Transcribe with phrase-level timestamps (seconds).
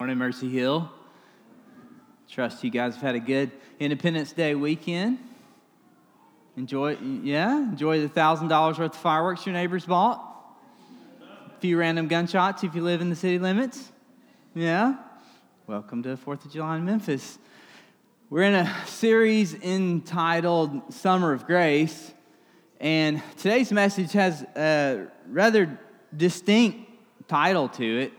[0.00, 0.90] Morning, Mercy Hill.
[2.26, 5.18] Trust you guys have had a good Independence Day weekend.
[6.56, 10.24] Enjoy, yeah, enjoy the thousand dollars worth of fireworks your neighbors bought.
[11.54, 13.92] A few random gunshots if you live in the city limits.
[14.54, 14.94] Yeah.
[15.66, 17.38] Welcome to Fourth of July in Memphis.
[18.30, 22.14] We're in a series entitled Summer of Grace,
[22.80, 25.78] and today's message has a rather
[26.16, 26.88] distinct
[27.28, 28.12] title to it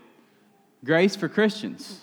[0.84, 2.00] Grace for Christians.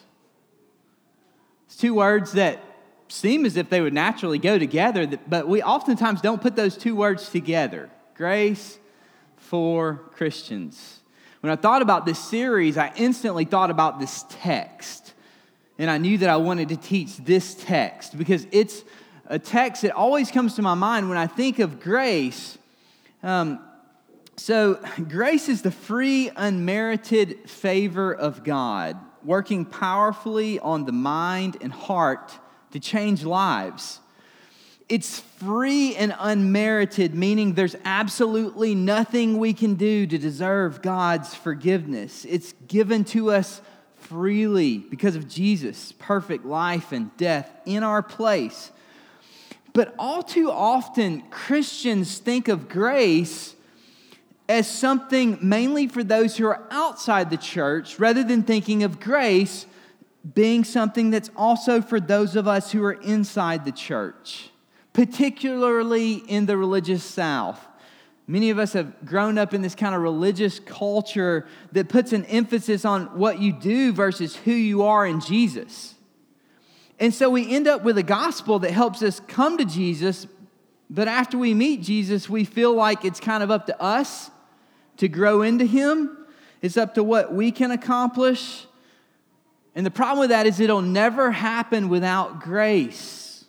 [1.66, 2.63] It's two words that
[3.09, 6.95] seem as if they would naturally go together, but we oftentimes don't put those two
[6.95, 7.90] words together.
[8.16, 8.80] Grace
[9.38, 10.99] for Christians.
[11.41, 15.13] When I thought about this series, I instantly thought about this text.
[15.77, 18.84] And I knew that I wanted to teach this text because it's
[19.27, 22.57] a text that always comes to my mind when I think of grace.
[23.23, 23.59] Um,
[24.39, 24.79] so,
[25.09, 32.31] grace is the free, unmerited favor of God, working powerfully on the mind and heart
[32.71, 33.99] to change lives.
[34.87, 42.24] It's free and unmerited, meaning there's absolutely nothing we can do to deserve God's forgiveness.
[42.24, 43.59] It's given to us
[43.98, 48.71] freely because of Jesus' perfect life and death in our place.
[49.74, 53.55] But all too often, Christians think of grace
[54.50, 59.68] as something mainly for those who are outside the church rather than thinking of grace
[60.34, 64.50] being something that's also for those of us who are inside the church,
[64.92, 67.64] particularly in the religious South.
[68.28, 72.25] Many of us have grown up in this kind of religious culture that puts an
[72.25, 75.94] emphasis on what you do versus who you are in Jesus.
[77.00, 80.28] And so we end up with a gospel that helps us come to Jesus,
[80.90, 84.31] but after we meet Jesus, we feel like it's kind of up to us
[85.00, 86.18] to grow into Him.
[86.62, 88.66] It's up to what we can accomplish.
[89.74, 93.46] And the problem with that is it'll never happen without grace.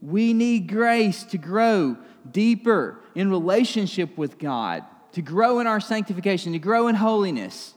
[0.00, 1.96] We need grace to grow
[2.30, 7.74] deeper in relationship with God, to grow in our sanctification, to grow in holiness.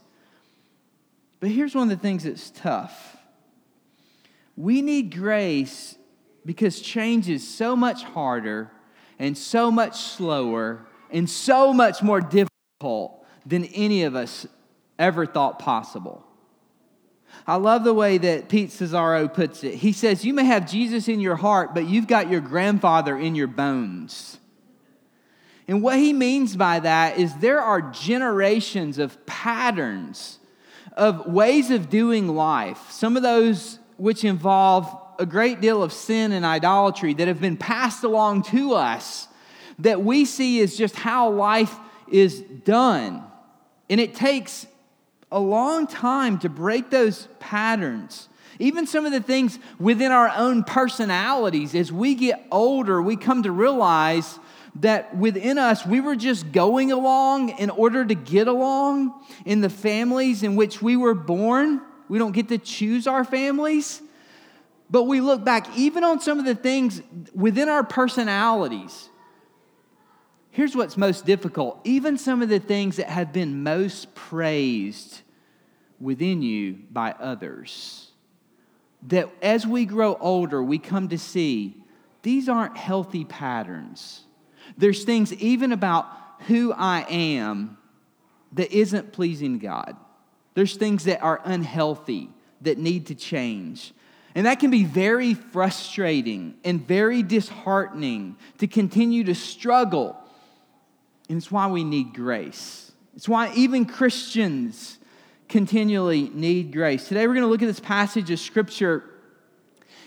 [1.40, 3.18] But here's one of the things that's tough
[4.56, 5.96] we need grace
[6.46, 8.70] because change is so much harder
[9.18, 12.51] and so much slower and so much more difficult
[13.46, 14.46] than any of us
[15.00, 16.26] ever thought possible.
[17.48, 19.76] I love the way that Pete Scazzero puts it.
[19.76, 23.36] He says, You may have Jesus in your heart, but you've got your grandfather in
[23.36, 24.38] your bones.
[25.68, 30.40] And what he means by that is there are generations of patterns,
[30.94, 36.32] of ways of doing life, some of those which involve a great deal of sin
[36.32, 39.28] and idolatry that have been passed along to us
[39.80, 41.76] that we see as just how life
[42.12, 43.24] is done.
[43.90, 44.68] And it takes
[45.32, 48.28] a long time to break those patterns.
[48.60, 53.44] Even some of the things within our own personalities, as we get older, we come
[53.44, 54.40] to realize
[54.76, 59.14] that within us, we were just going along in order to get along
[59.46, 61.82] in the families in which we were born.
[62.08, 64.02] We don't get to choose our families.
[64.90, 67.02] But we look back even on some of the things
[67.34, 69.10] within our personalities
[70.52, 75.22] Here's what's most difficult even some of the things that have been most praised
[76.00, 78.12] within you by others,
[79.08, 81.78] that as we grow older, we come to see
[82.22, 84.22] these aren't healthy patterns.
[84.78, 86.08] There's things even about
[86.48, 87.78] who I am
[88.54, 89.96] that isn't pleasing God.
[90.54, 92.30] There's things that are unhealthy
[92.62, 93.94] that need to change.
[94.36, 100.18] And that can be very frustrating and very disheartening to continue to struggle
[101.30, 102.92] and it's why we need grace.
[103.16, 104.98] It's why even Christians
[105.48, 107.08] continually need grace.
[107.08, 109.04] Today we're going to look at this passage of Scripture.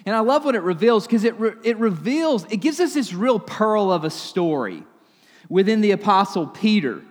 [0.06, 3.12] And I love what it reveals because it, re- it reveals, it gives us this
[3.12, 4.82] real pearl of a story
[5.48, 7.02] within the Apostle Peter.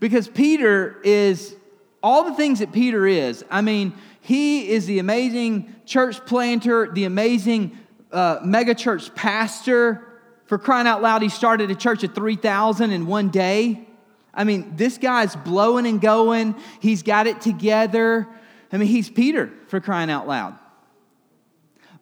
[0.00, 1.54] Because Peter is
[2.02, 3.44] all the things that Peter is.
[3.50, 7.78] I mean, he is the amazing church planter, the amazing
[8.12, 10.13] uh, mega church pastor,
[10.46, 13.86] for crying out loud, he started a church of 3,000 in one day.
[14.32, 16.54] I mean, this guy's blowing and going.
[16.80, 18.28] He's got it together.
[18.72, 20.58] I mean, he's Peter for crying out loud.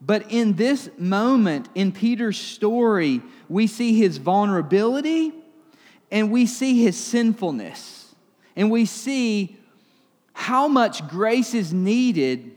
[0.01, 5.33] But in this moment in Peter's story, we see his vulnerability
[6.11, 8.15] and we see his sinfulness.
[8.57, 9.57] And we see
[10.33, 12.57] how much grace is needed,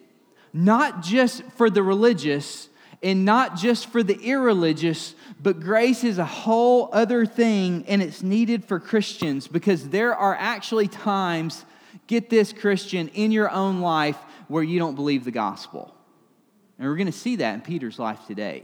[0.52, 2.70] not just for the religious
[3.06, 8.24] and not just for the irreligious, but grace is a whole other thing, and it's
[8.24, 11.66] needed for Christians because there are actually times,
[12.08, 14.18] get this, Christian, in your own life
[14.48, 15.94] where you don't believe the gospel.
[16.80, 18.64] And we're going to see that in Peter's life today.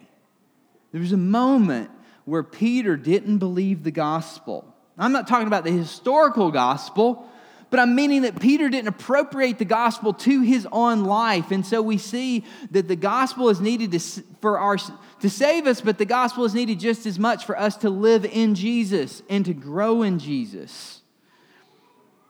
[0.91, 1.91] There was a moment
[2.25, 4.65] where Peter didn't believe the gospel.
[4.97, 7.29] I'm not talking about the historical gospel,
[7.71, 11.51] but I'm meaning that Peter didn't appropriate the gospel to his own life.
[11.51, 14.00] And so we see that the gospel is needed to,
[14.41, 17.77] for our, to save us, but the gospel is needed just as much for us
[17.77, 21.01] to live in Jesus and to grow in Jesus.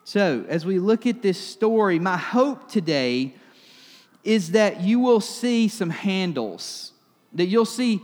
[0.04, 3.34] So, as we look at this story, my hope today
[4.24, 6.92] is that you will see some handles,
[7.34, 8.02] that you'll see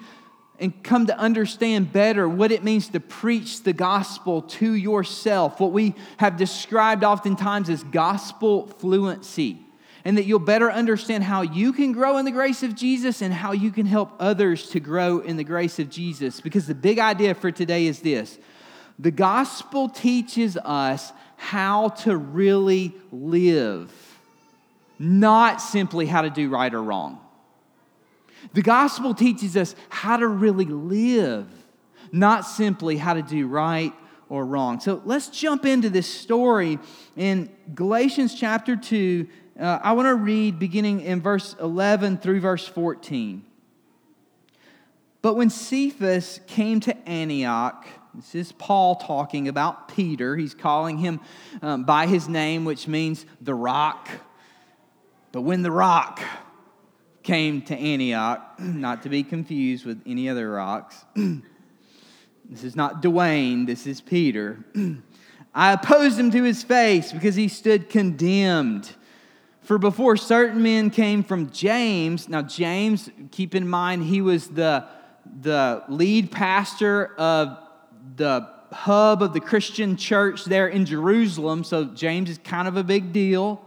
[0.60, 5.72] and come to understand better what it means to preach the gospel to yourself, what
[5.72, 9.60] we have described oftentimes as gospel fluency,
[10.04, 13.34] and that you'll better understand how you can grow in the grace of Jesus and
[13.34, 16.42] how you can help others to grow in the grace of Jesus.
[16.42, 18.40] Because the big idea for today is this
[18.98, 23.92] the gospel teaches us how to really live,
[24.98, 27.20] not simply how to do right or wrong.
[28.54, 31.48] The gospel teaches us how to really live,
[32.12, 33.94] not simply how to do right
[34.30, 34.80] or wrong.
[34.80, 36.80] So let's jump into this story
[37.16, 39.28] in Galatians chapter 2.
[39.60, 43.44] Uh, I want to read beginning in verse 11 through verse 14.
[45.22, 50.36] But when Cephas came to Antioch, this is Paul talking about Peter.
[50.36, 51.20] He's calling him
[51.62, 54.10] um, by his name, which means the rock.
[55.32, 56.22] But when the rock
[57.28, 61.04] came to Antioch, not to be confused with any other rocks.
[61.16, 64.64] this is not Dwayne, this is Peter.
[65.54, 68.96] I opposed him to his face because he stood condemned.
[69.62, 74.86] For before certain men came from James, now James, keep in mind, he was the,
[75.42, 77.58] the lead pastor of
[78.16, 82.84] the hub of the Christian church there in Jerusalem, so James is kind of a
[82.84, 83.67] big deal.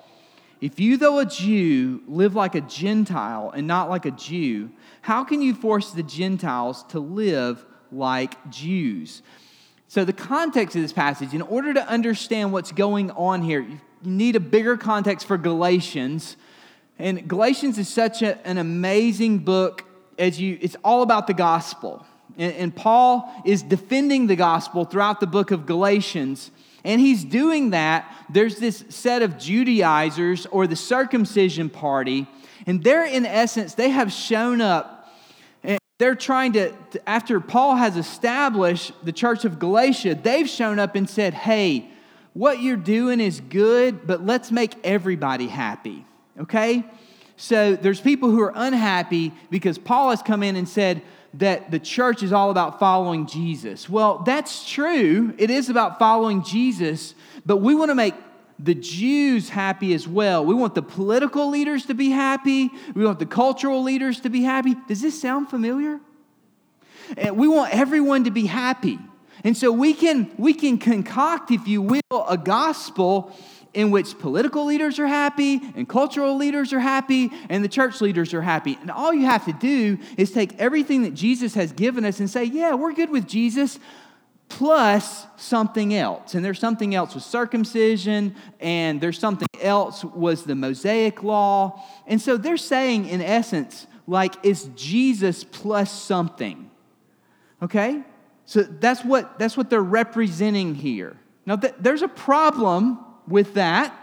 [0.61, 4.69] if you, though a Jew, live like a Gentile and not like a Jew,
[5.01, 9.23] how can you force the Gentiles to live like Jews?
[9.87, 13.79] So, the context of this passage, in order to understand what's going on here, you
[14.03, 16.37] need a bigger context for Galatians.
[16.99, 19.83] And Galatians is such a, an amazing book
[20.19, 22.05] as you, it's all about the gospel.
[22.37, 26.51] And, and Paul is defending the gospel throughout the book of Galatians.
[26.83, 28.11] And he's doing that.
[28.29, 32.27] There's this set of Judaizers or the circumcision party,
[32.65, 35.13] and they're in essence, they have shown up.
[35.63, 36.73] And they're trying to,
[37.05, 41.87] after Paul has established the church of Galatia, they've shown up and said, hey,
[42.33, 46.05] what you're doing is good, but let's make everybody happy,
[46.39, 46.83] okay?
[47.35, 51.01] So there's people who are unhappy because Paul has come in and said,
[51.35, 53.89] that the church is all about following Jesus.
[53.89, 55.33] Well, that's true.
[55.37, 58.15] It is about following Jesus, but we want to make
[58.59, 60.45] the Jews happy as well.
[60.45, 62.69] We want the political leaders to be happy.
[62.93, 64.75] We want the cultural leaders to be happy.
[64.87, 65.99] Does this sound familiar?
[67.17, 68.99] And we want everyone to be happy.
[69.43, 73.35] And so we can, we can concoct, if you will, a gospel
[73.73, 78.33] in which political leaders are happy and cultural leaders are happy and the church leaders
[78.33, 78.77] are happy.
[78.81, 82.29] And all you have to do is take everything that Jesus has given us and
[82.29, 83.79] say, yeah, we're good with Jesus,
[84.49, 86.33] plus something else.
[86.33, 91.81] And there's something else with circumcision, and there's something else was the Mosaic law.
[92.05, 96.69] And so they're saying, in essence, like it's Jesus plus something.
[97.61, 98.01] Okay?
[98.45, 101.15] So that's what, that's what they're representing here.
[101.45, 102.99] Now, th- there's a problem
[103.31, 103.97] with that.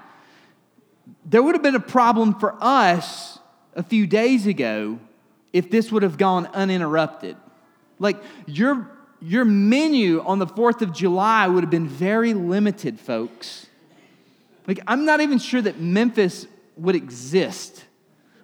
[1.24, 3.38] There would have been a problem for us
[3.74, 4.98] a few days ago
[5.52, 7.36] if this would have gone uninterrupted.
[7.98, 13.66] Like your, your menu on the 4th of July would have been very limited, folks.
[14.66, 17.84] Like, I'm not even sure that Memphis would exist.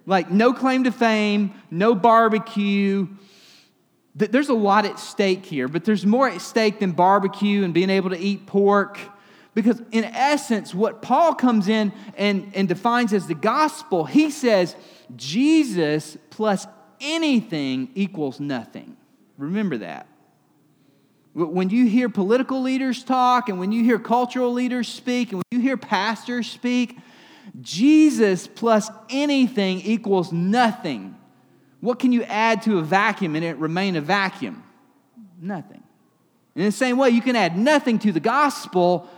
[0.07, 3.07] Like, no claim to fame, no barbecue.
[4.15, 7.89] There's a lot at stake here, but there's more at stake than barbecue and being
[7.89, 8.97] able to eat pork
[9.55, 14.75] because, in essence, what Paul comes in and, and defines as the gospel, he says
[15.15, 16.67] Jesus plus
[16.99, 18.97] anything equals nothing.
[19.37, 20.07] Remember that.
[21.33, 25.59] When you hear political leaders talk and when you hear cultural leaders speak and when
[25.59, 26.97] you hear pastors speak,
[27.61, 31.15] Jesus plus anything equals nothing.
[31.79, 34.63] What can you add to a vacuum and it remain a vacuum?
[35.39, 35.83] Nothing.
[36.55, 39.09] In the same way, you can add nothing to the gospel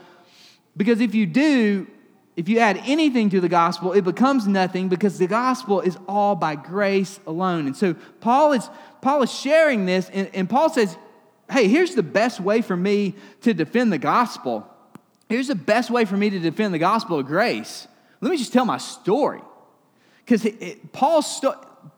[0.77, 1.87] because if you do,
[2.35, 6.35] if you add anything to the gospel, it becomes nothing because the gospel is all
[6.35, 7.65] by grace alone.
[7.65, 8.69] And so Paul is,
[9.01, 10.95] Paul is sharing this, and, and Paul says,
[11.49, 14.67] Hey, here's the best way for me to defend the gospel.
[15.29, 17.87] Here's the best way for me to defend the gospel of grace.
[18.21, 19.41] Let me just tell my story.
[20.25, 20.45] Because
[20.91, 21.23] Paul,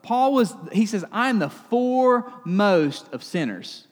[0.03, 3.87] Paul was, he says, I'm the foremost of sinners.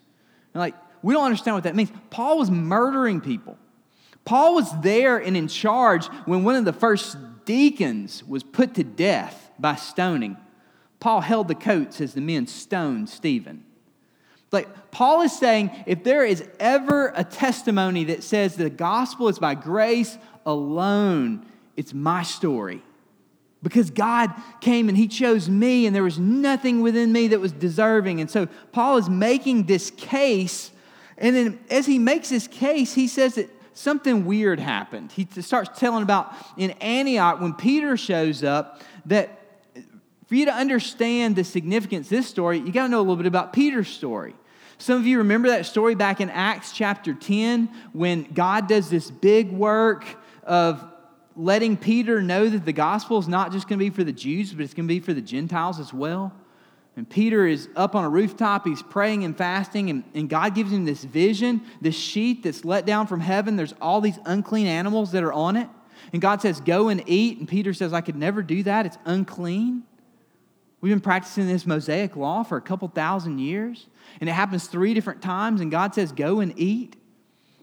[0.53, 1.91] And like, we don't understand what that means.
[2.11, 3.57] Paul was murdering people.
[4.27, 7.15] Paul was there and in charge when one of the first
[7.45, 10.35] deacons was put to death by stoning.
[10.99, 13.63] Paul held the coats as the men stoned Stephen.
[14.51, 19.39] Like Paul is saying, if there is ever a testimony that says the gospel is
[19.39, 21.45] by grace alone,
[21.77, 22.83] it's my story.
[23.63, 27.53] Because God came and He chose me, and there was nothing within me that was
[27.53, 28.19] deserving.
[28.19, 30.71] And so Paul is making this case
[31.17, 35.11] and then as he makes his case, he says that something weird happened.
[35.11, 39.39] He starts telling about in Antioch when Peter shows up that
[40.27, 43.15] for you to understand the significance of this story, you got to know a little
[43.15, 44.35] bit about Peter's story.
[44.77, 49.09] Some of you remember that story back in Acts chapter 10 when God does this
[49.09, 50.05] big work
[50.43, 50.83] of
[51.35, 54.53] letting Peter know that the gospel is not just going to be for the Jews,
[54.53, 56.33] but it's going to be for the Gentiles as well.
[56.97, 60.71] And Peter is up on a rooftop, he's praying and fasting, and, and God gives
[60.71, 63.55] him this vision, this sheet that's let down from heaven.
[63.55, 65.69] There's all these unclean animals that are on it.
[66.11, 67.37] And God says, Go and eat.
[67.37, 68.87] And Peter says, I could never do that.
[68.87, 69.83] It's unclean.
[70.81, 73.85] We've been practicing this Mosaic law for a couple thousand years.
[74.19, 75.61] And it happens three different times.
[75.61, 76.95] And God says, Go and eat.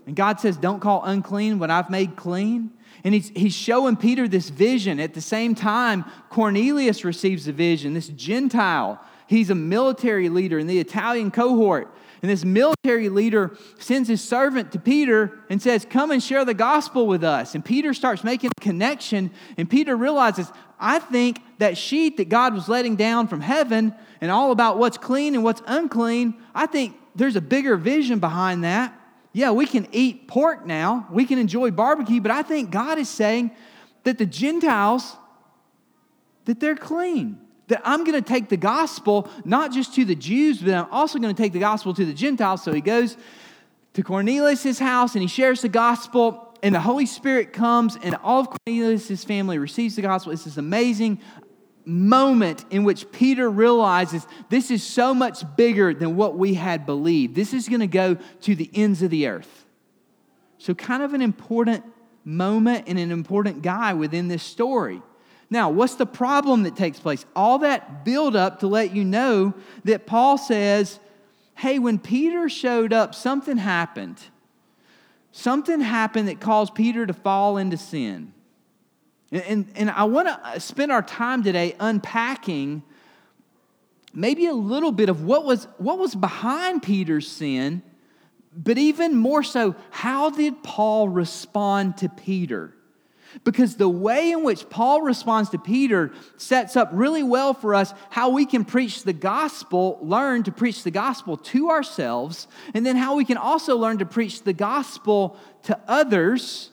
[0.07, 2.71] And God says, Don't call unclean what I've made clean.
[3.03, 5.00] And he's, he's showing Peter this vision.
[5.00, 10.66] At the same time, Cornelius receives a vision, this Gentile He's a military leader in
[10.66, 11.95] the Italian cohort.
[12.23, 16.54] And this military leader sends his servant to Peter and says, Come and share the
[16.54, 17.54] gospel with us.
[17.54, 19.31] And Peter starts making a connection.
[19.59, 20.50] And Peter realizes,
[20.81, 24.97] I think that sheet that God was letting down from heaven and all about what's
[24.97, 28.99] clean and what's unclean, I think there's a bigger vision behind that.
[29.35, 33.09] Yeah, we can eat pork now, we can enjoy barbecue, but I think God is
[33.09, 33.50] saying
[34.04, 35.16] that the Gentiles,
[36.47, 40.61] that they're clean that I'm going to take the gospel not just to the Jews,
[40.61, 42.62] but I'm also going to take the gospel to the Gentiles.
[42.62, 43.16] So he goes
[43.94, 48.40] to Cornelius' house and he shares the gospel, and the Holy Spirit comes, and all
[48.40, 50.33] of Cornelius' family receives the gospel.
[50.33, 51.21] It's this amazing
[51.87, 57.35] moment in which Peter realizes this is so much bigger than what we had believed.
[57.35, 59.66] This is going to go to the ends of the earth.
[60.59, 61.85] So, kind of an important
[62.25, 65.02] moment and an important guy within this story.
[65.50, 67.24] Now, what's the problem that takes place?
[67.36, 70.98] All that build up to let you know that Paul says,
[71.54, 74.20] hey, when Peter showed up, something happened.
[75.32, 78.32] Something happened that caused Peter to fall into sin.
[79.30, 82.82] And, and, and I want to spend our time today unpacking
[84.12, 87.82] maybe a little bit of what was, what was behind Peter's sin,
[88.56, 92.72] but even more so, how did Paul respond to Peter?
[93.43, 97.93] Because the way in which Paul responds to Peter sets up really well for us
[98.11, 102.97] how we can preach the gospel, learn to preach the gospel to ourselves, and then
[102.97, 106.71] how we can also learn to preach the gospel to others.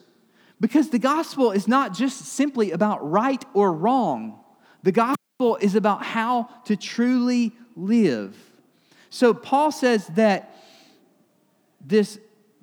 [0.60, 4.38] Because the gospel is not just simply about right or wrong,
[4.84, 8.36] the gospel is about how to truly live.
[9.10, 10.54] So Paul says that
[11.84, 12.18] this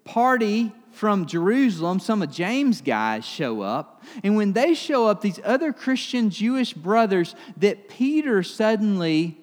[0.06, 4.04] party from Jerusalem, some of James' guys show up.
[4.22, 9.38] And when they show up, these other Christian Jewish brothers, that Peter suddenly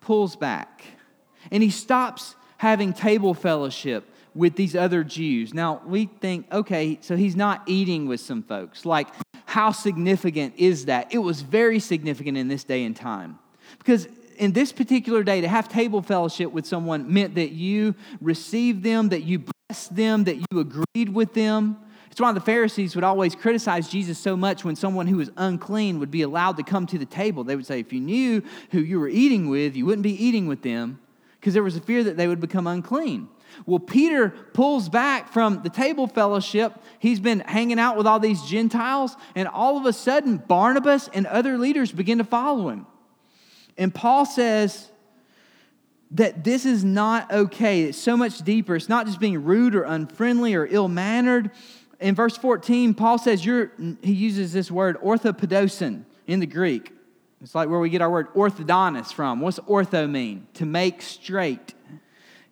[0.00, 0.84] pulls back
[1.50, 5.52] and he stops having table fellowship with these other Jews.
[5.52, 8.86] Now, we think, okay, so he's not eating with some folks.
[8.86, 9.08] Like,
[9.46, 11.12] how significant is that?
[11.12, 13.40] It was very significant in this day and time.
[13.78, 14.06] Because
[14.36, 19.08] in this particular day, to have table fellowship with someone meant that you received them,
[19.08, 19.42] that you
[19.90, 21.76] them, that you agreed with them.
[22.10, 25.98] It's why the Pharisees would always criticize Jesus so much when someone who was unclean
[25.98, 27.44] would be allowed to come to the table.
[27.44, 30.46] They would say, if you knew who you were eating with, you wouldn't be eating
[30.46, 30.98] with them
[31.38, 33.28] because there was a fear that they would become unclean.
[33.66, 36.72] Well, Peter pulls back from the table fellowship.
[36.98, 41.26] He's been hanging out with all these Gentiles, and all of a sudden, Barnabas and
[41.26, 42.86] other leaders begin to follow him.
[43.76, 44.90] And Paul says
[46.12, 47.82] that this is not okay.
[47.82, 48.76] It's so much deeper.
[48.76, 51.50] It's not just being rude or unfriendly or ill mannered.
[52.00, 53.72] In verse 14, Paul says you're,
[54.02, 56.92] he uses this word orthopodosin in the Greek.
[57.42, 59.40] It's like where we get our word orthodontist from.
[59.40, 60.46] What's ortho mean?
[60.54, 61.74] To make straight.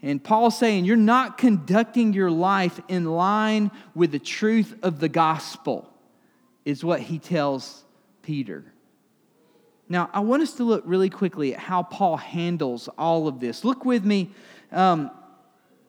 [0.03, 5.09] And Paul's saying you're not conducting your life in line with the truth of the
[5.09, 5.93] gospel,
[6.65, 7.85] is what he tells
[8.23, 8.65] Peter.
[9.89, 13.65] Now, I want us to look really quickly at how Paul handles all of this.
[13.65, 14.31] Look with me,
[14.73, 15.11] um,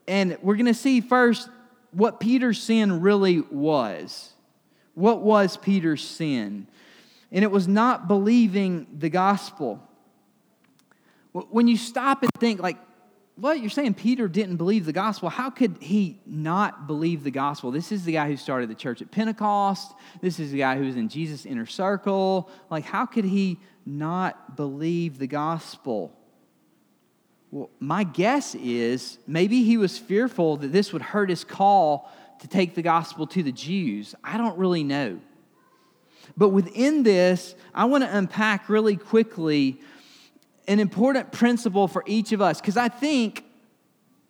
[0.07, 1.49] and we're going to see first
[1.91, 4.33] what Peter's sin really was.
[4.93, 6.67] What was Peter's sin?
[7.31, 9.81] And it was not believing the gospel.
[11.31, 12.77] When you stop and think, like,
[13.35, 15.29] what you're saying Peter didn't believe the gospel.
[15.29, 17.69] How could he not believe the gospel?
[17.69, 19.93] This is the guy who started the church at Pentecost.
[20.21, 22.49] This is the guy who was in Jesus' inner circle.
[22.71, 26.13] Like, how could he not believe the gospel?
[27.51, 32.47] Well, my guess is maybe he was fearful that this would hurt his call to
[32.47, 34.13] take the gospel to the Jews.
[34.23, 35.19] I don't really know.
[36.35, 39.79] But within this, I want to unpack really quickly
[40.67, 43.45] an important principle for each of us because I think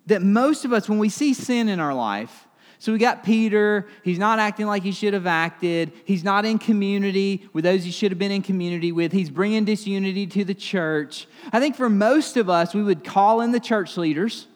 [0.06, 2.47] that most of us, when we see sin in our life,
[2.80, 5.92] so we got Peter, he's not acting like he should have acted.
[6.06, 9.12] He's not in community with those he should have been in community with.
[9.12, 11.28] He's bringing disunity to the church.
[11.52, 14.48] I think for most of us, we would call in the church leaders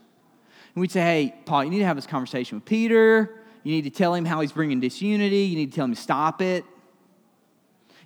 [0.76, 3.40] and we'd say, hey, Paul, you need to have this conversation with Peter.
[3.64, 5.44] You need to tell him how he's bringing disunity.
[5.44, 6.64] You need to tell him to stop it.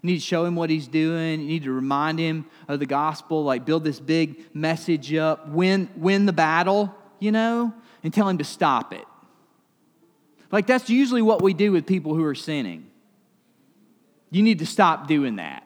[0.01, 1.41] You need to show him what he's doing.
[1.41, 5.89] You need to remind him of the gospel, like build this big message up, win,
[5.95, 9.05] win the battle, you know, and tell him to stop it.
[10.51, 12.87] Like that's usually what we do with people who are sinning.
[14.31, 15.65] You need to stop doing that.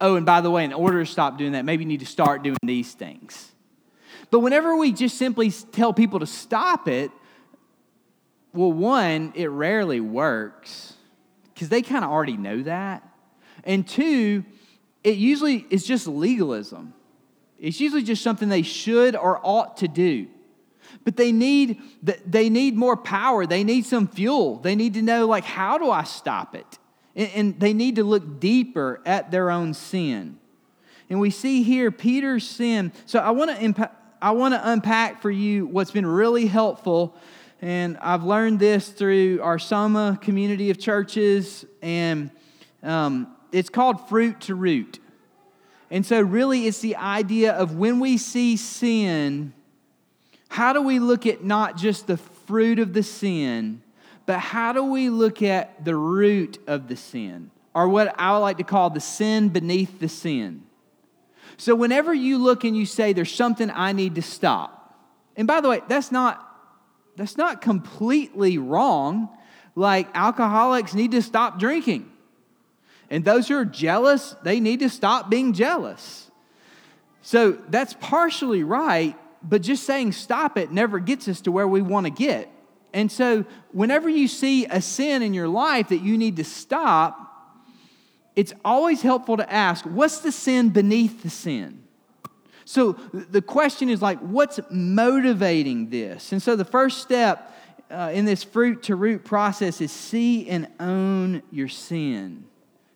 [0.00, 2.06] Oh, and by the way, in order to stop doing that, maybe you need to
[2.06, 3.52] start doing these things.
[4.30, 7.10] But whenever we just simply tell people to stop it,
[8.52, 10.94] well, one, it rarely works
[11.52, 13.02] because they kind of already know that.
[13.64, 14.44] And two,
[15.02, 16.94] it usually is just legalism.
[17.58, 20.28] It's usually just something they should or ought to do.
[21.04, 21.80] But they need,
[22.26, 23.46] they need more power.
[23.46, 24.56] They need some fuel.
[24.56, 26.78] They need to know, like, how do I stop it?
[27.14, 30.38] And they need to look deeper at their own sin.
[31.10, 32.92] And we see here Peter's sin.
[33.06, 37.16] So I want to I want to unpack for you what's been really helpful.
[37.60, 41.64] And I've learned this through our Soma community of churches.
[41.82, 42.30] And
[42.82, 44.98] um, it's called fruit to root.
[45.90, 49.54] And so, really, it's the idea of when we see sin,
[50.48, 53.82] how do we look at not just the fruit of the sin,
[54.26, 57.50] but how do we look at the root of the sin?
[57.74, 60.64] Or what I would like to call the sin beneath the sin.
[61.56, 64.78] So, whenever you look and you say, there's something I need to stop,
[65.36, 66.44] and by the way, that's not,
[67.16, 69.28] that's not completely wrong.
[69.74, 72.10] Like, alcoholics need to stop drinking.
[73.10, 76.30] And those who are jealous, they need to stop being jealous.
[77.22, 81.82] So that's partially right, but just saying stop it never gets us to where we
[81.82, 82.50] want to get.
[82.92, 87.24] And so whenever you see a sin in your life that you need to stop,
[88.34, 91.82] it's always helpful to ask, what's the sin beneath the sin?
[92.64, 96.32] So the question is like, what's motivating this?
[96.32, 97.54] And so the first step
[97.90, 102.44] uh, in this fruit to root process is see and own your sin.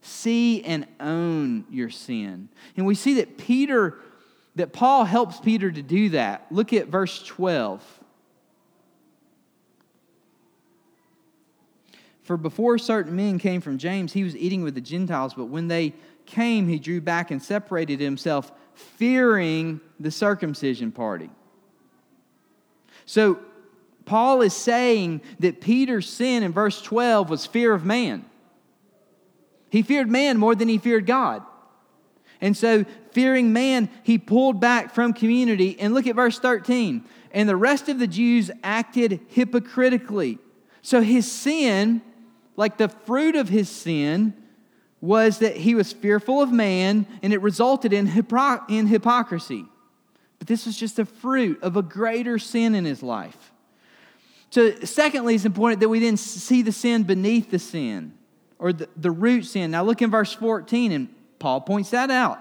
[0.02, 2.48] See and own your sin.
[2.76, 3.98] And we see that Peter,
[4.56, 6.46] that Paul helps Peter to do that.
[6.50, 7.82] Look at verse 12.
[12.22, 15.68] For before certain men came from James, he was eating with the Gentiles, but when
[15.68, 15.94] they
[16.26, 21.30] came, he drew back and separated himself, fearing the circumcision party.
[23.06, 23.38] So,
[24.04, 28.24] Paul is saying that Peter's sin in verse 12 was fear of man.
[29.70, 31.42] He feared man more than he feared God.
[32.40, 35.78] And so, fearing man, he pulled back from community.
[35.78, 37.04] And look at verse 13.
[37.32, 40.38] And the rest of the Jews acted hypocritically.
[40.82, 42.02] So, his sin,
[42.56, 44.34] like the fruit of his sin,
[45.00, 49.64] was that he was fearful of man, and it resulted in, hypocr- in hypocrisy.
[50.38, 53.52] But this was just a fruit of a greater sin in his life.
[54.50, 58.12] So, secondly, it's important that we then see the sin beneath the sin
[58.58, 59.70] or the, the root sin.
[59.70, 62.38] Now look in verse 14, and Paul points that out.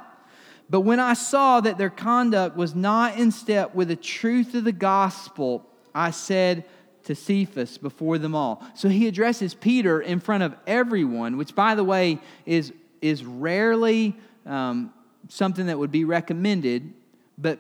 [0.71, 4.63] But when I saw that their conduct was not in step with the truth of
[4.63, 6.63] the gospel, I said
[7.03, 8.65] to Cephas before them all.
[8.73, 14.15] So he addresses Peter in front of everyone, which, by the way, is, is rarely
[14.45, 14.93] um,
[15.27, 16.93] something that would be recommended.
[17.37, 17.59] But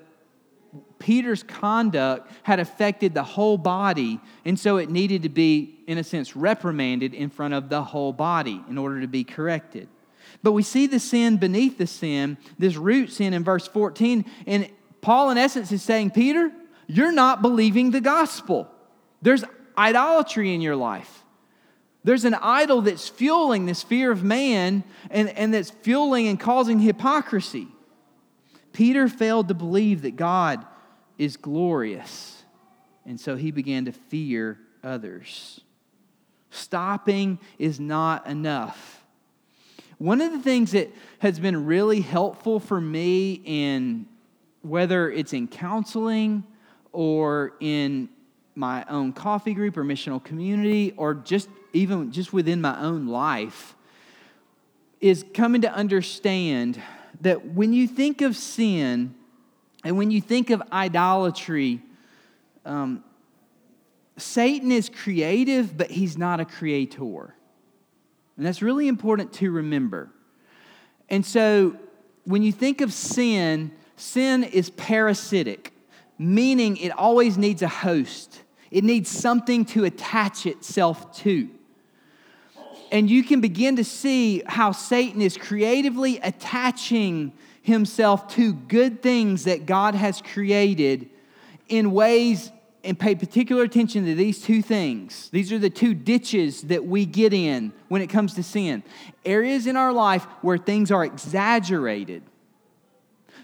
[0.97, 6.03] Peter's conduct had affected the whole body, and so it needed to be, in a
[6.05, 9.89] sense, reprimanded in front of the whole body in order to be corrected.
[10.43, 14.69] But we see the sin beneath the sin, this root sin in verse 14, and
[15.01, 16.51] Paul, in essence, is saying, Peter,
[16.87, 18.69] you're not believing the gospel.
[19.21, 19.43] There's
[19.77, 21.23] idolatry in your life.
[22.03, 26.79] There's an idol that's fueling this fear of man and, and that's fueling and causing
[26.79, 27.67] hypocrisy.
[28.73, 30.65] Peter failed to believe that God
[31.17, 32.43] is glorious,
[33.05, 35.61] and so he began to fear others.
[36.49, 38.90] Stopping is not enough.
[40.01, 44.07] One of the things that has been really helpful for me in
[44.63, 46.43] whether it's in counseling
[46.91, 48.09] or in
[48.55, 53.75] my own coffee group or missional community or just even just within my own life
[55.01, 56.81] is coming to understand
[57.21, 59.13] that when you think of sin
[59.83, 61.79] and when you think of idolatry,
[62.65, 63.03] um,
[64.17, 67.35] Satan is creative, but he's not a creator.
[68.37, 70.09] And that's really important to remember.
[71.09, 71.75] And so
[72.23, 75.73] when you think of sin, sin is parasitic,
[76.17, 81.49] meaning it always needs a host, it needs something to attach itself to
[82.91, 89.45] and you can begin to see how Satan is creatively attaching himself to good things
[89.45, 91.09] that God has created
[91.69, 92.51] in ways
[92.83, 95.29] and pay particular attention to these two things.
[95.29, 98.83] These are the two ditches that we get in when it comes to sin.
[99.23, 102.23] Areas in our life where things are exaggerated.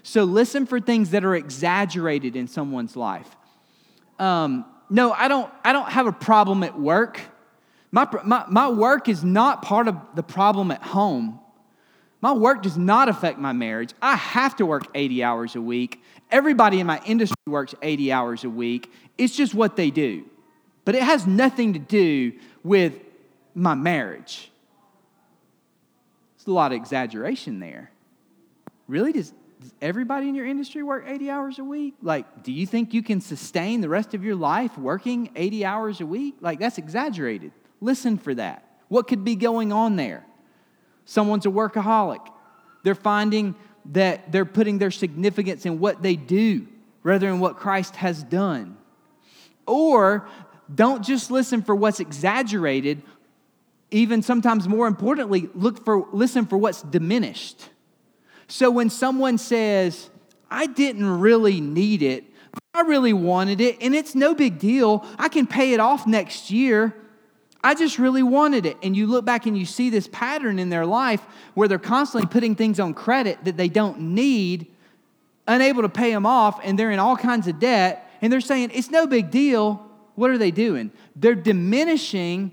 [0.02, 3.28] So listen for things that are exaggerated in someone's life.
[4.18, 7.20] Um, no, I don't, I don't have a problem at work
[7.90, 11.40] my, my, my work is not part of the problem at home.
[12.20, 13.94] My work does not affect my marriage.
[14.02, 16.02] I have to work 80 hours a week.
[16.30, 18.92] Everybody in my industry works 80 hours a week.
[19.16, 20.24] It's just what they do.
[20.84, 22.32] But it has nothing to do
[22.64, 22.94] with
[23.54, 24.50] my marriage.
[26.36, 27.90] It's a lot of exaggeration there.
[28.88, 29.12] Really?
[29.12, 31.94] Does, does everybody in your industry work 80 hours a week?
[32.02, 36.00] Like, do you think you can sustain the rest of your life working 80 hours
[36.00, 36.36] a week?
[36.40, 37.52] Like, that's exaggerated.
[37.80, 38.64] Listen for that.
[38.88, 40.24] What could be going on there?
[41.08, 42.20] Someone's a workaholic.
[42.82, 43.54] They're finding
[43.92, 46.66] that they're putting their significance in what they do
[47.02, 48.76] rather than what Christ has done.
[49.66, 50.28] Or
[50.72, 53.00] don't just listen for what's exaggerated,
[53.90, 57.70] even sometimes more importantly, look for listen for what's diminished.
[58.46, 60.10] So when someone says,
[60.50, 62.24] I didn't really need it,
[62.74, 65.06] I really wanted it, and it's no big deal.
[65.18, 66.94] I can pay it off next year.
[67.62, 68.76] I just really wanted it.
[68.82, 71.20] And you look back and you see this pattern in their life
[71.54, 74.66] where they're constantly putting things on credit that they don't need,
[75.46, 78.10] unable to pay them off, and they're in all kinds of debt.
[78.22, 79.84] And they're saying, it's no big deal.
[80.14, 80.92] What are they doing?
[81.16, 82.52] They're diminishing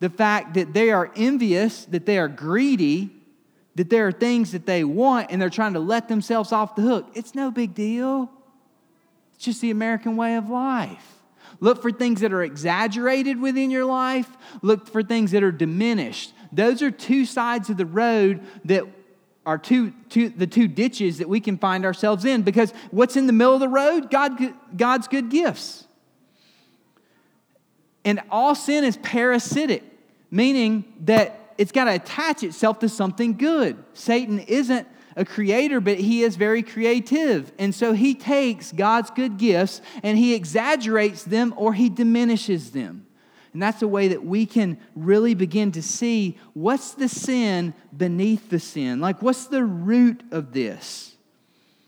[0.00, 3.10] the fact that they are envious, that they are greedy,
[3.76, 6.82] that there are things that they want, and they're trying to let themselves off the
[6.82, 7.10] hook.
[7.14, 8.30] It's no big deal.
[9.34, 11.15] It's just the American way of life.
[11.60, 14.28] Look for things that are exaggerated within your life.
[14.62, 16.32] Look for things that are diminished.
[16.52, 18.84] Those are two sides of the road that
[19.44, 23.26] are two, two, the two ditches that we can find ourselves in because what's in
[23.26, 24.10] the middle of the road?
[24.10, 24.38] God,
[24.76, 25.86] God's good gifts.
[28.04, 29.82] And all sin is parasitic,
[30.30, 33.82] meaning that it's got to attach itself to something good.
[33.94, 37.50] Satan isn't a creator, but he is very creative.
[37.58, 43.06] And so he takes God's good gifts and he exaggerates them or he diminishes them.
[43.54, 48.50] And that's a way that we can really begin to see what's the sin beneath
[48.50, 49.00] the sin.
[49.00, 51.16] Like, what's the root of this?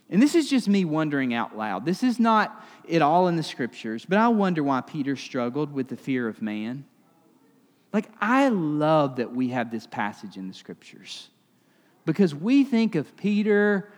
[0.08, 1.84] And this is just me wondering out loud.
[1.84, 5.88] This is not at all in the scriptures, but I wonder why Peter struggled with
[5.88, 6.86] the fear of man.
[7.92, 11.28] Like, I love that we have this passage in the scriptures
[12.08, 13.92] because we think of Peter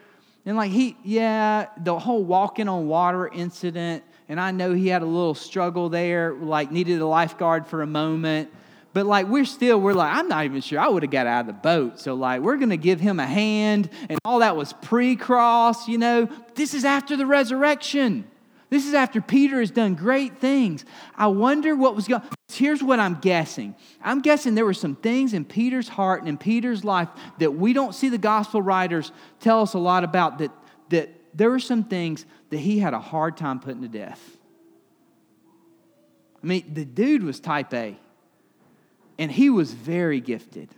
[0.45, 5.03] and like he, yeah, the whole walking on water incident, and I know he had
[5.03, 8.51] a little struggle there, like needed a lifeguard for a moment.
[8.93, 11.43] But like we're still, we're like, I'm not even sure I would have got out
[11.43, 12.01] of the boat.
[12.01, 16.29] So like we're gonna give him a hand, and all that was pre-cross, you know.
[16.57, 18.29] This is after the resurrection.
[18.71, 20.85] This is after Peter has done great things.
[21.15, 23.75] I wonder what was going Here's what I'm guessing.
[24.03, 27.09] I'm guessing there were some things in Peter's heart and in Peter's life
[27.39, 30.51] that we don't see the gospel writers tell us a lot about that,
[30.89, 34.37] that there were some things that he had a hard time putting to death.
[36.43, 37.97] I mean, the dude was type A,
[39.19, 40.71] and he was very gifted.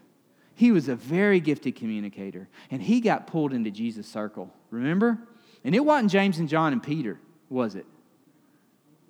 [0.54, 4.52] He was a very gifted communicator, and he got pulled into Jesus' circle.
[4.70, 5.18] Remember?
[5.64, 7.86] And it wasn't James and John and Peter was it?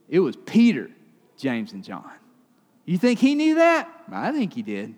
[0.09, 0.91] It was Peter,
[1.39, 2.11] James, and John.
[2.85, 3.89] You think he knew that?
[4.11, 4.95] I think he did.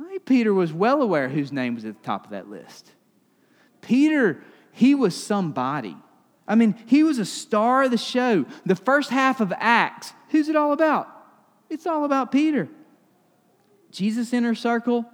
[0.00, 2.92] I think Peter was well aware whose name was at the top of that list.
[3.80, 4.42] Peter,
[4.72, 5.96] he was somebody.
[6.46, 8.46] I mean, he was a star of the show.
[8.64, 11.08] The first half of Acts, who's it all about?
[11.68, 12.68] It's all about Peter.
[13.90, 15.04] Jesus' inner circle.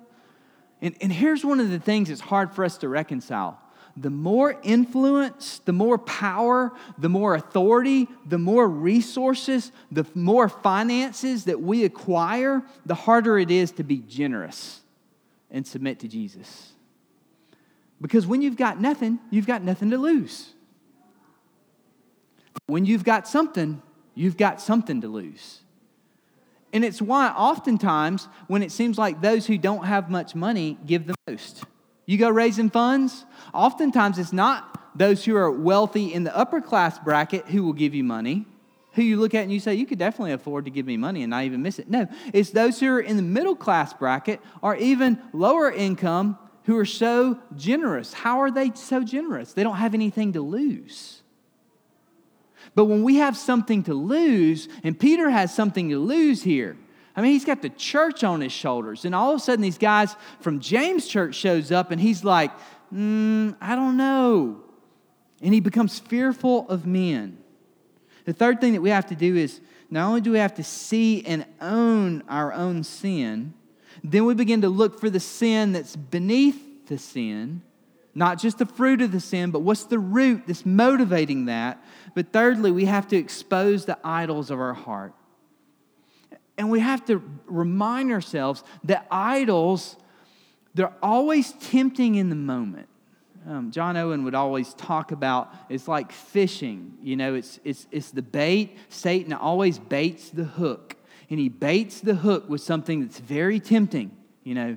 [0.80, 3.60] And, and here's one of the things that's hard for us to reconcile
[3.96, 11.44] the more influence, the more power, the more authority, the more resources, the more finances
[11.44, 14.80] that we acquire, the harder it is to be generous
[15.50, 16.72] and submit to Jesus.
[18.00, 20.52] Because when you've got nothing, you've got nothing to lose.
[22.66, 23.80] When you've got something,
[24.14, 25.60] you've got something to lose.
[26.72, 31.06] And it's why oftentimes when it seems like those who don't have much money give
[31.06, 31.64] the most.
[32.06, 36.98] You go raising funds, oftentimes it's not those who are wealthy in the upper class
[36.98, 38.46] bracket who will give you money,
[38.92, 41.22] who you look at and you say, you could definitely afford to give me money
[41.22, 41.88] and not even miss it.
[41.88, 46.78] No, it's those who are in the middle class bracket or even lower income who
[46.78, 48.12] are so generous.
[48.12, 49.52] How are they so generous?
[49.52, 51.22] They don't have anything to lose.
[52.74, 56.76] But when we have something to lose, and Peter has something to lose here,
[57.16, 59.04] I mean, he's got the church on his shoulders.
[59.04, 62.50] And all of a sudden, these guys from James Church shows up, and he's like,
[62.92, 64.60] mm, I don't know.
[65.40, 67.38] And he becomes fearful of men.
[68.24, 70.64] The third thing that we have to do is not only do we have to
[70.64, 73.54] see and own our own sin,
[74.02, 77.62] then we begin to look for the sin that's beneath the sin,
[78.14, 81.82] not just the fruit of the sin, but what's the root that's motivating that.
[82.14, 85.14] But thirdly, we have to expose the idols of our heart.
[86.56, 89.96] And we have to remind ourselves that idols,
[90.74, 92.88] they're always tempting in the moment.
[93.46, 96.94] Um, John Owen would always talk about it's like fishing.
[97.02, 98.76] You know, it's, it's, it's the bait.
[98.88, 100.96] Satan always baits the hook.
[101.28, 104.16] And he baits the hook with something that's very tempting.
[104.44, 104.76] You know,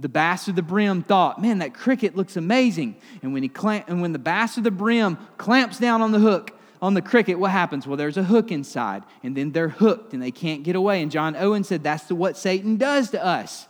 [0.00, 2.96] the bass of the brim thought, man, that cricket looks amazing.
[3.22, 6.18] And when, he clamp, and when the bass of the brim clamps down on the
[6.18, 7.86] hook, on the cricket, what happens?
[7.86, 11.02] Well, there's a hook inside, and then they're hooked and they can't get away.
[11.02, 13.66] And John Owen said that's the, what Satan does to us.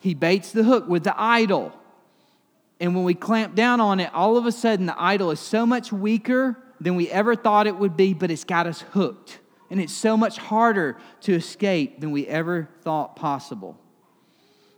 [0.00, 1.72] He baits the hook with the idol.
[2.80, 5.66] And when we clamp down on it, all of a sudden the idol is so
[5.66, 9.40] much weaker than we ever thought it would be, but it's got us hooked.
[9.70, 13.76] And it's so much harder to escape than we ever thought possible.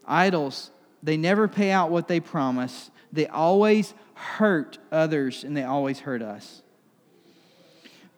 [0.06, 0.70] Idols,
[1.02, 6.22] they never pay out what they promise, they always hurt others and they always hurt
[6.22, 6.62] us.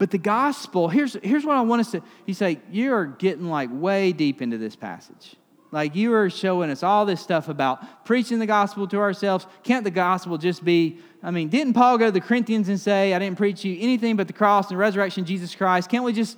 [0.03, 3.71] But the gospel, here's, here's what I want us to, you say, you're getting like
[3.71, 5.37] way deep into this passage.
[5.71, 9.47] Like you are showing us all this stuff about preaching the gospel to ourselves.
[9.63, 13.15] Can't the gospel just be, I mean, didn't Paul go to the Corinthians and say,
[13.15, 15.89] I didn't preach you anything but the cross and resurrection Jesus Christ?
[15.89, 16.37] Can't we just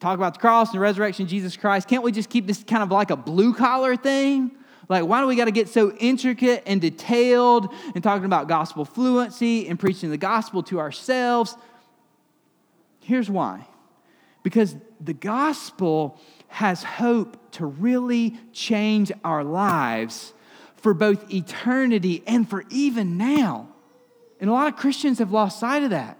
[0.00, 1.88] talk about the cross and the resurrection Jesus Christ?
[1.88, 4.52] Can't we just keep this kind of like a blue collar thing?
[4.88, 8.86] Like, why do we got to get so intricate and detailed and talking about gospel
[8.86, 11.58] fluency and preaching the gospel to ourselves?
[13.12, 13.66] Here's why
[14.42, 20.32] because the gospel has hope to really change our lives
[20.76, 23.68] for both eternity and for even now.
[24.40, 26.16] And a lot of Christians have lost sight of that.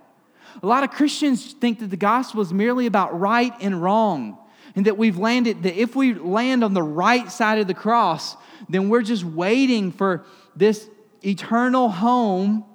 [0.62, 4.37] A lot of Christians think that the gospel is merely about right and wrong,
[4.76, 8.37] and that we've landed, that if we land on the right side of the cross,
[8.68, 10.90] then we're just waiting for this
[11.24, 12.66] eternal home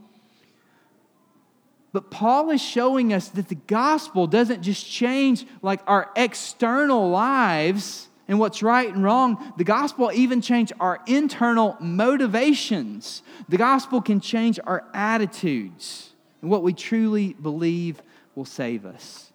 [1.97, 8.07] but Paul is showing us that the gospel doesn't just change like our external lives
[8.27, 9.51] and what's right and wrong.
[9.57, 13.23] The gospel even change our internal motivations.
[13.49, 16.12] The gospel can change our attitudes
[16.43, 18.03] and what we truly believe
[18.36, 19.31] will save us.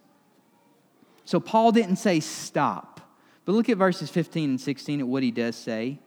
[1.25, 3.01] So Paul didn't say stop.
[3.45, 5.99] But look at verses 15 and 16 at what he does say.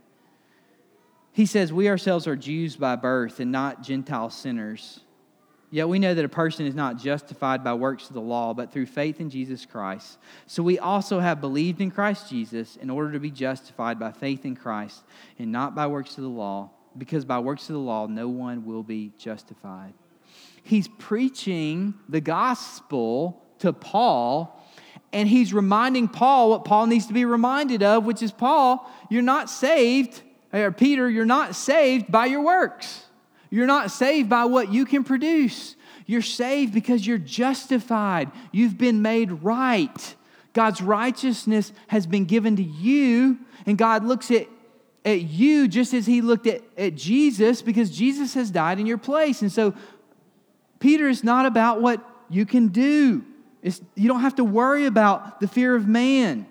[1.33, 5.01] He says, We ourselves are Jews by birth and not Gentile sinners.
[5.71, 8.71] Yet we know that a person is not justified by works of the law, but
[8.71, 10.17] through faith in Jesus Christ.
[10.47, 14.45] So we also have believed in Christ Jesus in order to be justified by faith
[14.45, 15.04] in Christ
[15.38, 18.65] and not by works of the law, because by works of the law no one
[18.65, 19.93] will be justified.
[20.63, 24.63] He's preaching the gospel to Paul,
[25.12, 29.21] and he's reminding Paul what Paul needs to be reminded of, which is Paul, you're
[29.21, 30.21] not saved,
[30.54, 33.01] or Peter, you're not saved by your works.
[33.55, 35.77] You're not saved by what you can produce.
[36.05, 38.29] You're saved because you're justified.
[38.51, 40.15] You've been made right.
[40.51, 44.47] God's righteousness has been given to you, and God looks at,
[45.05, 48.97] at you just as He looked at, at Jesus because Jesus has died in your
[48.97, 49.41] place.
[49.41, 49.73] And so,
[50.79, 53.23] Peter is not about what you can do.
[53.61, 56.45] It's, you don't have to worry about the fear of man.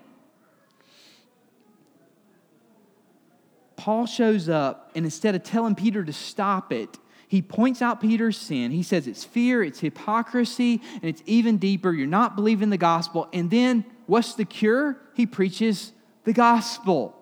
[3.85, 8.35] Paul shows up, and instead of telling Peter to stop it, he points out Peter's
[8.35, 8.71] sin.
[8.71, 11.93] He says it's fear, it's hypocrisy, and it's even deeper.
[11.93, 13.29] You're not believing the gospel.
[13.31, 14.97] And then what's the cure?
[15.13, 15.91] He preaches
[16.23, 17.15] the gospel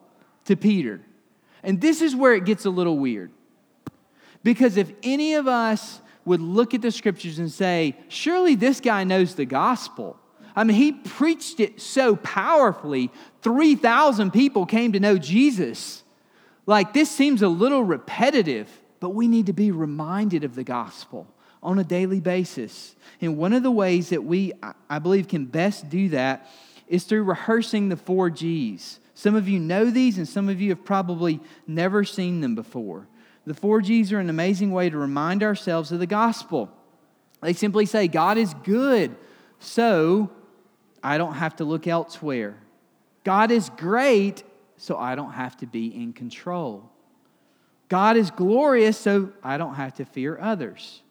[0.46, 1.02] to Peter.
[1.64, 3.32] And this is where it gets a little weird.
[4.42, 9.04] Because if any of us would look at the scriptures and say, surely this guy
[9.04, 10.18] knows the gospel.
[10.56, 16.03] I mean, he preached it so powerfully, 3,000 people came to know Jesus.
[16.66, 21.28] Like, this seems a little repetitive, but we need to be reminded of the gospel
[21.62, 22.96] on a daily basis.
[23.22, 24.54] And one of the ways that we,
[24.90, 26.50] I believe, can best do that
[26.88, 29.00] is through rehearsing the four G's.
[29.16, 33.08] Some of you know these, and some of you have probably never seen them before.
[33.46, 36.72] The four G's are an amazing way to remind ourselves of the gospel.
[37.42, 39.16] They simply say, God is good,
[39.60, 40.32] so
[41.04, 42.58] I don't have to look elsewhere.
[43.24, 44.44] God is great,
[44.78, 46.90] so I don't have to be in control.
[47.90, 51.02] God is glorious, so I don't have to fear others.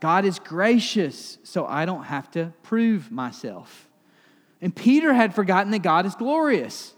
[0.00, 3.88] God is gracious, so I don't have to prove myself.
[4.62, 6.94] And Peter had forgotten that God is glorious.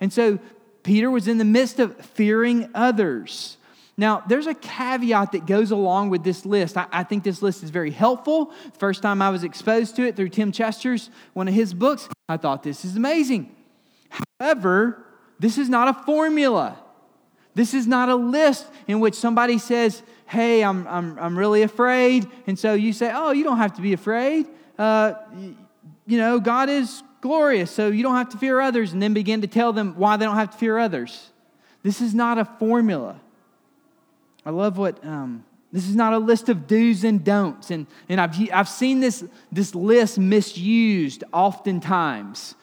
[0.00, 0.38] And so
[0.82, 3.56] Peter was in the midst of fearing others.
[3.96, 6.76] Now, there's a caveat that goes along with this list.
[6.76, 8.52] I, I, think this list is very helpful.
[8.78, 12.36] First time I was exposed to it through Tim Chester's, one of his books, I
[12.36, 13.54] thought this is amazing.
[14.40, 15.04] However,
[15.42, 16.78] this is not a formula.
[17.56, 22.30] This is not a list in which somebody says, Hey, I'm, I'm, I'm really afraid.
[22.46, 24.46] And so you say, Oh, you don't have to be afraid.
[24.78, 25.14] Uh,
[26.06, 29.40] you know, God is glorious, so you don't have to fear others, and then begin
[29.40, 31.30] to tell them why they don't have to fear others.
[31.82, 33.20] This is not a formula.
[34.46, 37.72] I love what, um, this is not a list of do's and don'ts.
[37.72, 42.54] And, and I've, I've seen this, this list misused oftentimes.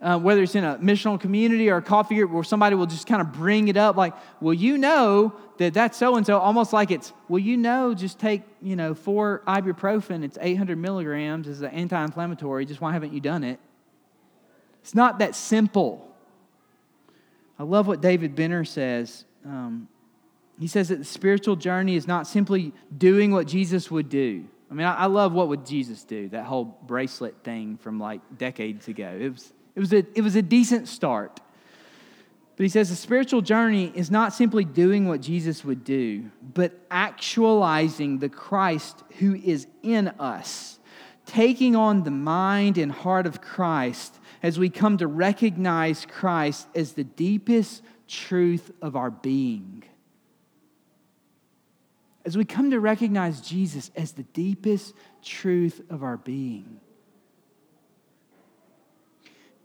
[0.00, 3.08] Uh, whether it's in a missional community or a coffee group where somebody will just
[3.08, 6.72] kind of bring it up like, well, you know that that's so and so, almost
[6.72, 11.62] like it's, well, you know, just take, you know, four ibuprofen, it's 800 milligrams as
[11.62, 13.58] an anti inflammatory, just why haven't you done it?
[14.82, 16.08] It's not that simple.
[17.58, 19.24] I love what David Benner says.
[19.44, 19.88] Um,
[20.60, 24.44] he says that the spiritual journey is not simply doing what Jesus would do.
[24.70, 28.20] I mean, I, I love what would Jesus do, that whole bracelet thing from like
[28.36, 29.16] decades ago.
[29.18, 31.40] It was, it was, a, it was a decent start.
[32.56, 36.72] But he says the spiritual journey is not simply doing what Jesus would do, but
[36.90, 40.80] actualizing the Christ who is in us,
[41.26, 46.94] taking on the mind and heart of Christ as we come to recognize Christ as
[46.94, 49.84] the deepest truth of our being
[52.24, 56.78] as we come to recognize Jesus as the deepest truth of our being.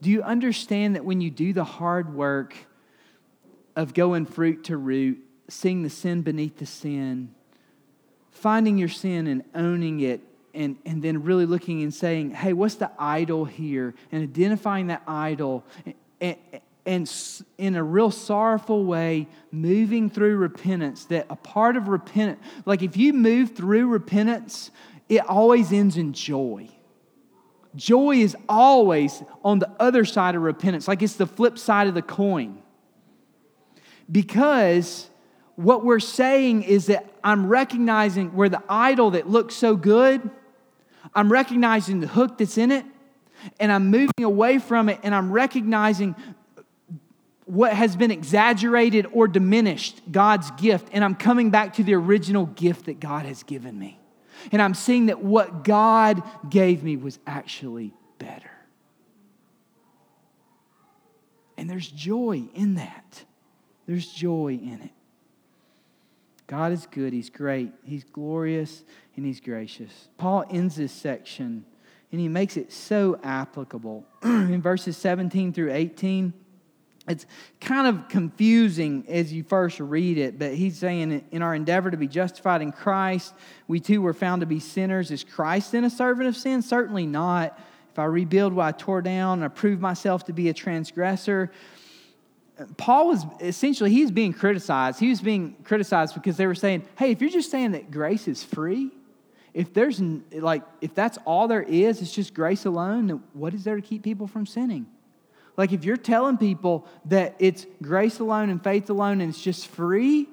[0.04, 2.54] Do you understand that when you do the hard work
[3.74, 7.34] of going fruit to root, seeing the sin beneath the sin,
[8.30, 10.20] finding your sin and owning it,
[10.54, 13.94] and, and then really looking and saying, hey, what's the idol here?
[14.12, 15.64] And identifying that idol
[16.20, 16.36] and,
[16.86, 17.10] and
[17.58, 21.06] in a real sorrowful way, moving through repentance.
[21.06, 24.70] That a part of repentance, like if you move through repentance,
[25.08, 26.68] it always ends in joy.
[27.76, 31.94] Joy is always on the other side of repentance, like it's the flip side of
[31.94, 32.62] the coin.
[34.12, 35.10] Because
[35.56, 40.30] what we're saying is that I'm recognizing where the idol that looks so good,
[41.16, 42.86] I'm recognizing the hook that's in it,
[43.60, 46.16] and I'm moving away from it, and I'm recognizing
[47.46, 52.46] what has been exaggerated or diminished God's gift, and I'm coming back to the original
[52.46, 54.00] gift that God has given me.
[54.52, 58.52] And I'm seeing that what God gave me was actually better.
[61.58, 63.24] And there's joy in that.
[63.86, 64.92] There's joy in it.
[66.48, 68.84] God is good, He's great, He's glorious,
[69.16, 70.10] and He's gracious.
[70.18, 71.66] Paul ends this section
[72.14, 74.06] and he makes it so applicable.
[74.24, 76.32] in verses 17 through 18,
[77.08, 77.26] it's
[77.60, 81.98] kind of confusing as you first read it, but he's saying, In our endeavor to
[81.98, 83.34] be justified in Christ,
[83.68, 85.12] we too were found to be sinners.
[85.12, 86.62] Is Christ then a servant of sin?
[86.62, 87.60] Certainly not.
[87.92, 91.52] If I rebuild what I tore down and I prove myself to be a transgressor,
[92.78, 95.00] Paul was essentially, he's being criticized.
[95.00, 98.30] He was being criticized because they were saying, Hey, if you're just saying that grace
[98.30, 98.92] is free,
[99.54, 100.00] if there's
[100.32, 103.82] like, if that's all there is, it's just grace alone, then what is there to
[103.82, 104.88] keep people from sinning?
[105.56, 109.68] Like, if you're telling people that it's grace alone and faith alone and it's just
[109.68, 110.28] free,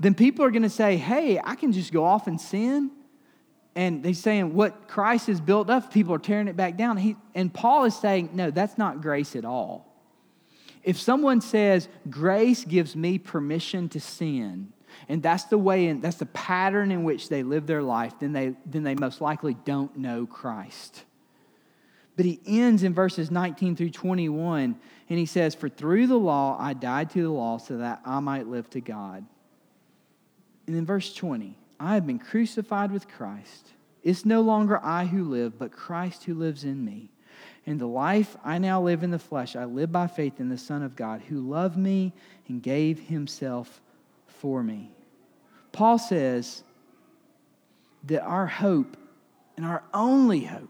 [0.00, 2.90] then people are going to say, hey, I can just go off and sin.
[3.76, 6.96] and they're saying what Christ has built up, people are tearing it back down.
[6.96, 9.90] He, and Paul is saying, no, that's not grace at all.
[10.82, 14.72] If someone says, grace gives me permission to sin,
[15.08, 18.32] and that's the way and that's the pattern in which they live their life, then
[18.32, 21.04] they, then they most likely don't know Christ.
[22.16, 24.76] But he ends in verses 19 through 21,
[25.08, 28.20] and he says, For through the law I died to the law so that I
[28.20, 29.24] might live to God.
[30.66, 33.68] And in verse 20, I have been crucified with Christ.
[34.02, 37.10] It's no longer I who live, but Christ who lives in me.
[37.66, 40.58] And the life I now live in the flesh, I live by faith in the
[40.58, 42.12] Son of God, who loved me
[42.48, 43.80] and gave himself
[44.26, 44.90] for me.
[45.72, 46.62] Paul says
[48.04, 48.96] that our hope
[49.56, 50.68] and our only hope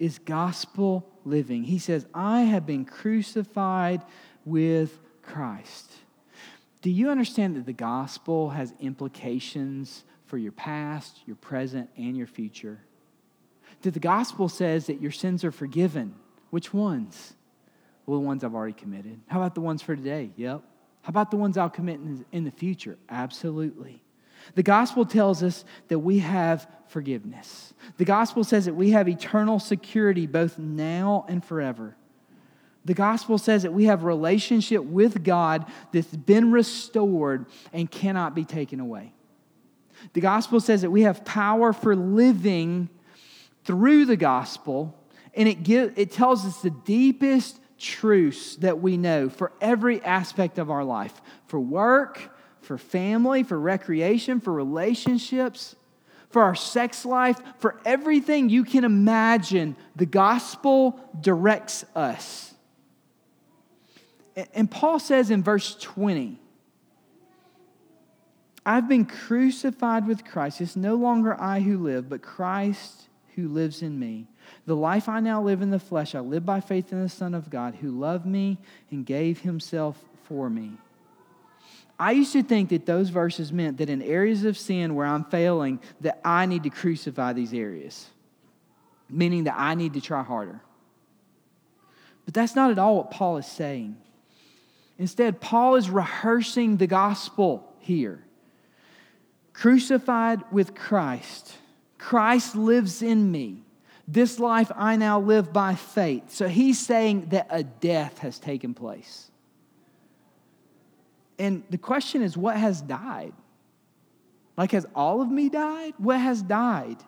[0.00, 1.62] is gospel living.
[1.62, 4.02] He says, I have been crucified
[4.44, 5.92] with Christ.
[6.82, 12.26] Do you understand that the gospel has implications for your past, your present, and your
[12.26, 12.80] future?
[13.82, 16.14] That the gospel says that your sins are forgiven.
[16.48, 17.34] Which ones?
[18.06, 19.20] Well, the ones I've already committed.
[19.28, 20.30] How about the ones for today?
[20.36, 20.62] Yep.
[21.02, 22.00] How about the ones I'll commit
[22.32, 22.98] in the future?
[23.08, 24.02] Absolutely.
[24.54, 27.72] The gospel tells us that we have forgiveness.
[27.98, 31.96] The gospel says that we have eternal security both now and forever.
[32.84, 38.44] The gospel says that we have relationship with God that's been restored and cannot be
[38.44, 39.12] taken away.
[40.14, 42.88] The gospel says that we have power for living
[43.64, 44.98] through the gospel,
[45.34, 50.58] and it, give, it tells us the deepest truths that we know for every aspect
[50.58, 52.29] of our life for work,
[52.70, 55.74] for family, for recreation, for relationships,
[56.28, 59.74] for our sex life, for everything you can imagine.
[59.96, 62.54] The gospel directs us.
[64.54, 66.38] And Paul says in verse 20,
[68.64, 70.60] I've been crucified with Christ.
[70.60, 74.28] It's no longer I who live, but Christ who lives in me.
[74.66, 77.34] The life I now live in the flesh, I live by faith in the Son
[77.34, 78.58] of God who loved me
[78.92, 80.74] and gave himself for me.
[82.00, 85.24] I used to think that those verses meant that in areas of sin where I'm
[85.24, 88.06] failing, that I need to crucify these areas,
[89.10, 90.62] meaning that I need to try harder.
[92.24, 93.98] But that's not at all what Paul is saying.
[94.98, 98.24] Instead, Paul is rehearsing the gospel here
[99.52, 101.52] crucified with Christ.
[101.98, 103.62] Christ lives in me.
[104.08, 106.32] This life I now live by faith.
[106.32, 109.29] So he's saying that a death has taken place.
[111.40, 113.32] And the question is, what has died?
[114.58, 115.94] Like, has all of me died?
[115.96, 116.98] What has died?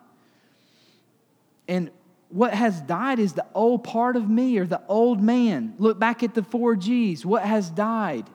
[1.67, 1.91] And
[2.29, 5.75] what has died is the old part of me or the old man.
[5.77, 7.23] Look back at the four G's.
[7.23, 8.25] What has died?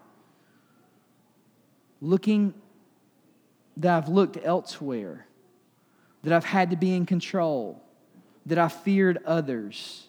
[2.00, 2.54] Looking
[3.78, 5.26] that I've looked elsewhere,
[6.22, 7.82] that I've had to be in control,
[8.46, 10.06] that I feared others,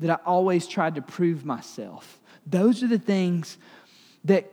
[0.00, 2.22] that I always tried to prove myself.
[2.46, 3.58] Those are the things
[4.24, 4.50] that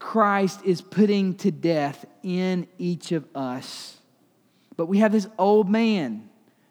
[0.00, 3.98] Christ is putting to death in each of us.
[4.76, 6.28] But we have this old man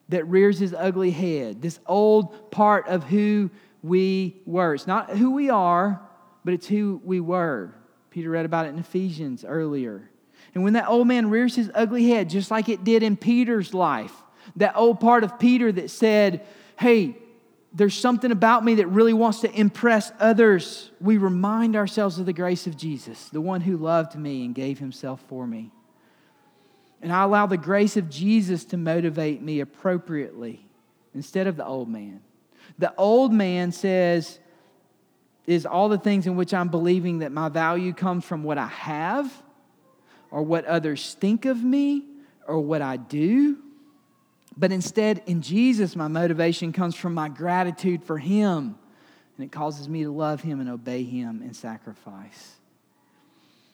[0.10, 3.52] that rears his ugly head, this old part of who
[3.84, 4.74] we were.
[4.74, 6.02] It's not who we are,
[6.44, 7.74] but it's who we were.
[8.10, 10.10] Peter read about it in Ephesians earlier.
[10.56, 13.76] And when that old man rears his ugly head, just like it did in Peter's
[13.76, 14.14] life,
[14.56, 16.46] that old part of Peter that said,
[16.80, 17.16] Hey,
[17.72, 22.34] there's something about me that really wants to impress others, we remind ourselves of the
[22.34, 25.72] grace of Jesus, the one who loved me and gave himself for me.
[27.02, 30.66] And I allow the grace of Jesus to motivate me appropriately
[31.14, 32.22] instead of the old man.
[32.78, 34.40] The old man says,
[35.46, 38.68] is all the things in which I'm believing that my value comes from what I
[38.68, 39.32] have
[40.30, 42.06] or what others think of me
[42.48, 43.58] or what I do.
[44.58, 48.76] But instead, in Jesus, my motivation comes from my gratitude for Him.
[49.38, 52.60] And it causes me to love Him and obey Him and sacrifice.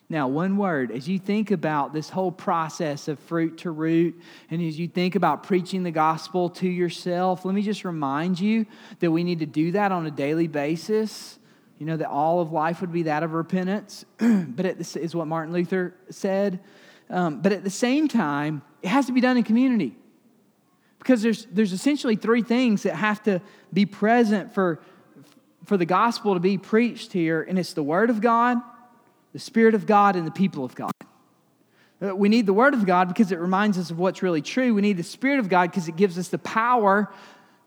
[0.08, 4.20] Now, one word, as you think about this whole process of fruit to root,
[4.50, 8.66] and as you think about preaching the gospel to yourself, let me just remind you
[9.00, 11.40] that we need to do that on a daily basis.
[11.78, 15.26] You know, that all of life would be that of repentance, but it is what
[15.26, 16.60] Martin Luther said.
[17.10, 19.96] Um, but at the same time, it has to be done in community.
[21.06, 23.40] Because there's, there's essentially three things that have to
[23.72, 24.80] be present for,
[25.64, 28.58] for the gospel to be preached here, and it's the Word of God,
[29.32, 30.90] the Spirit of God, and the people of God.
[32.02, 34.74] Uh, we need the Word of God because it reminds us of what's really true.
[34.74, 37.08] We need the Spirit of God because it gives us the power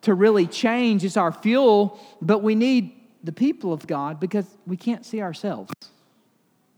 [0.02, 1.06] to really change.
[1.06, 2.92] It's our fuel, but we need
[3.24, 5.72] the people of God because we can't see ourselves.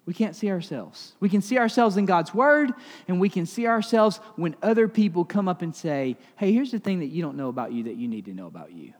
[0.06, 1.14] We can't see ourselves.
[1.20, 2.72] We can see ourselves in God's word,
[3.08, 6.80] and we can see ourselves when other people come up and say, Hey, here's the
[6.80, 8.94] thing that you don't know about you that you need to know about you.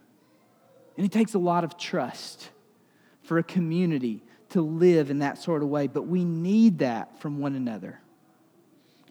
[0.98, 2.50] And it takes a lot of trust
[3.24, 7.40] for a community to live in that sort of way, but we need that from
[7.40, 8.00] one another.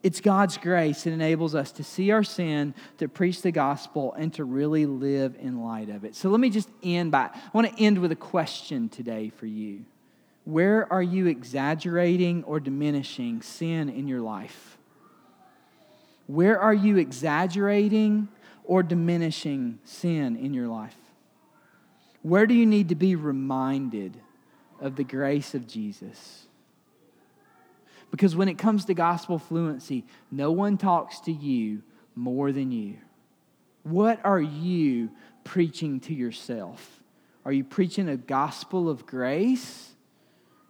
[0.03, 4.33] It's God's grace that enables us to see our sin, to preach the gospel, and
[4.35, 6.15] to really live in light of it.
[6.15, 9.47] So let me just end by, I want to end with a question today for
[9.47, 9.85] you.
[10.51, 14.79] Where are you exaggerating or diminishing sin in your life?
[16.27, 18.27] Where are you exaggerating
[18.65, 20.97] or diminishing sin in your life?
[22.23, 24.21] Where do you need to be reminded
[24.81, 26.47] of the grace of Jesus?
[28.11, 31.81] Because when it comes to gospel fluency, no one talks to you
[32.17, 32.97] more than you.
[33.85, 35.13] What are you
[35.45, 37.01] preaching to yourself?
[37.45, 39.90] Are you preaching a gospel of grace?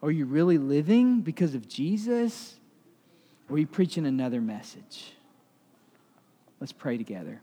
[0.03, 2.57] Are you really living because of Jesus?
[3.49, 5.13] Or are you preaching another message?
[6.61, 7.41] Let's pray together.